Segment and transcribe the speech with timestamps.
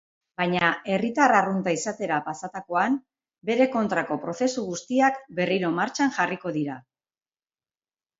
[0.41, 2.95] Baina herritar arrunta izatera pasatakoan
[3.49, 6.79] bere kontrako prozesu guztiak berriro martxan jarriko dira.